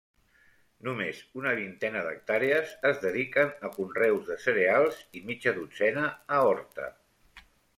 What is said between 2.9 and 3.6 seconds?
es dediquen